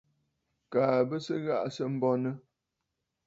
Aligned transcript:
Kaa 0.71 0.97
bì 1.09 1.17
ghàʼà 1.45 1.67
sɨ̀ 1.75 1.87
bɔŋə̀. 1.99 2.33